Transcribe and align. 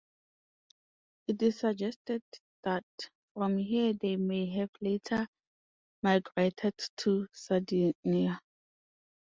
It 1.27 1.43
is 1.43 1.59
suggested 1.59 2.23
that 2.63 2.83
from 3.35 3.59
here 3.59 3.93
they 3.93 4.15
may 4.15 4.47
have 4.47 4.71
later 4.81 5.27
migrated 6.01 6.73
to 6.97 7.27
Sardinia. 7.31 8.39